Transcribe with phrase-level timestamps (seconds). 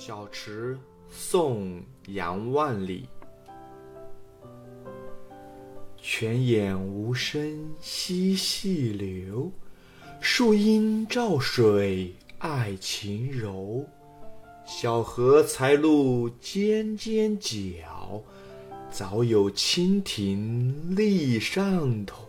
[0.00, 0.78] 小池，
[1.10, 3.08] 宋·杨万里。
[5.96, 9.50] 泉眼无声惜细流，
[10.20, 13.84] 树阴照水爱晴柔。
[14.64, 18.22] 小荷才露尖尖角，
[18.92, 22.24] 早有蜻蜓立上头。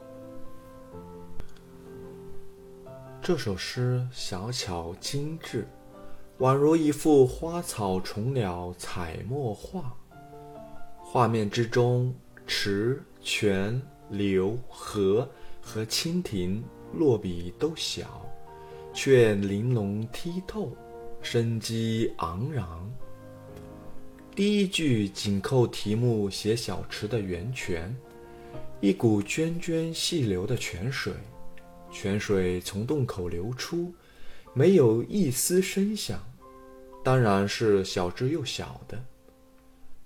[3.22, 5.68] 这首诗小巧精致。
[6.40, 9.94] 宛如一幅花草虫鸟彩墨画，
[10.98, 12.16] 画面之中，
[12.48, 15.28] 池、泉、流、河
[15.60, 18.26] 和蜻蜓落笔都小，
[18.94, 20.72] 却玲珑剔透，
[21.22, 22.66] 生机盎然。
[24.34, 27.94] 第一句紧扣题目写小池的源泉，
[28.80, 31.12] 一股涓涓细流的泉水，
[31.92, 33.94] 泉水从洞口流出，
[34.54, 36.18] 没有一丝声响。
[37.10, 39.04] 当然是小只又小的，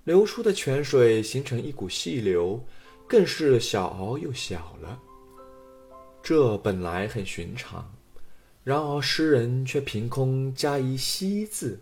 [0.05, 2.63] 流出的泉水形成一股细流，
[3.09, 4.97] 更是小而又小了。
[6.21, 7.93] 这本来很寻常，
[8.63, 11.77] 然而诗人却凭空加一“惜”字，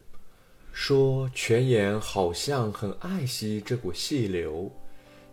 [0.72, 4.72] 说泉眼好像很爱惜这股细流，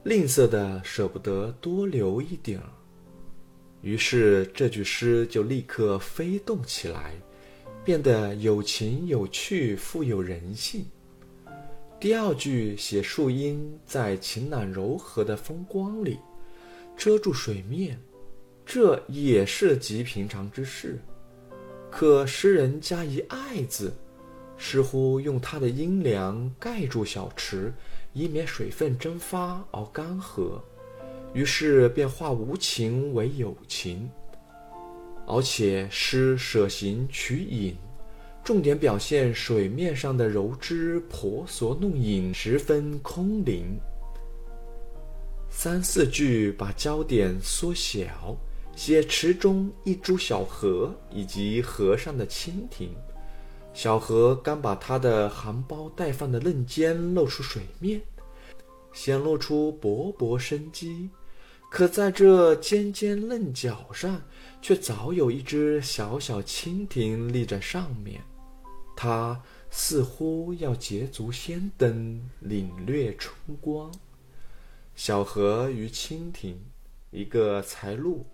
[0.02, 2.68] 吝啬的舍不得多留一点儿。
[3.80, 7.14] 于是这句诗就立刻飞动起来。
[7.88, 10.84] 变得有情有趣，富有人性。
[11.98, 16.18] 第二句写树荫在晴朗柔和的风光里
[16.98, 17.98] 遮住水面，
[18.66, 21.00] 这也是极平常之事。
[21.90, 23.90] 可诗人加一“爱”字，
[24.58, 27.72] 似乎用它的阴凉盖住小池，
[28.12, 30.60] 以免水分蒸发而干涸。
[31.32, 34.10] 于是便化无情为有情。
[35.30, 37.76] 而且诗舍形取影，
[38.42, 43.78] 重点表现水面上的柔枝婆娑弄影，十分空灵。
[45.50, 48.34] 三四句把焦点缩小，
[48.74, 52.88] 写池中一株小荷以及河上的蜻蜓。
[53.74, 58.00] 小荷刚把它的含苞待放的嫩尖露出水面，
[58.94, 61.10] 显露出勃勃生机。
[61.70, 64.22] 可在这尖尖嫩角上，
[64.62, 68.20] 却早有一只小小蜻蜓立在上面，
[68.96, 69.40] 它
[69.70, 73.92] 似乎要捷足先登，领略春光。
[74.94, 76.56] 小荷与蜻蜓，
[77.10, 78.24] 一个才露，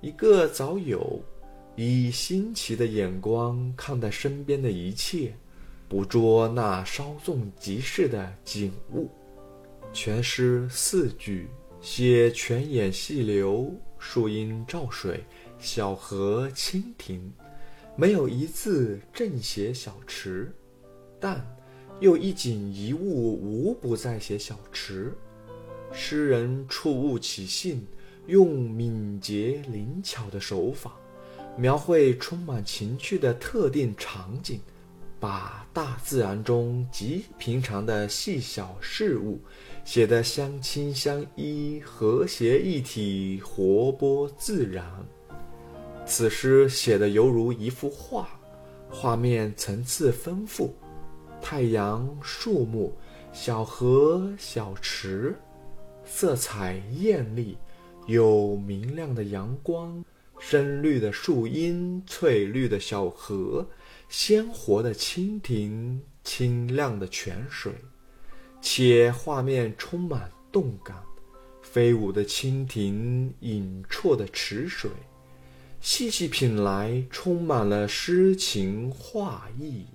[0.00, 1.22] 一个早有，
[1.76, 5.32] 以新奇的眼光看待身边的一切，
[5.88, 9.08] 捕捉那稍纵即逝的景物。
[9.92, 11.48] 全诗四句。
[11.80, 15.24] 写泉眼细流，树阴照水，
[15.58, 17.32] 小荷蜻蜓，
[17.96, 20.52] 没有一字正写小池，
[21.18, 21.42] 但
[21.98, 25.16] 又一景一物无不在写小池。
[25.90, 27.86] 诗人触物起兴，
[28.26, 30.94] 用敏捷灵巧的手法，
[31.56, 34.60] 描绘充满情趣的特定场景。
[35.20, 39.38] 把大自然中极平常的细小事物
[39.84, 44.84] 写得相亲相依、和谐一体、活泼自然。
[46.06, 48.28] 此诗写得犹如一幅画，
[48.88, 50.74] 画面层次丰富，
[51.40, 52.96] 太阳、树木、
[53.30, 55.36] 小河、小池，
[56.04, 57.58] 色彩艳丽，
[58.06, 60.02] 有明亮的阳光。
[60.42, 63.68] 深绿的树荫，翠绿的小河，
[64.10, 67.72] 鲜活的蜻蜓，清亮的泉水，
[68.60, 71.00] 且画面充满动感。
[71.62, 74.90] 飞舞的蜻蜓，隐绰的池水，
[75.80, 79.86] 细细品来，充满了诗情画意。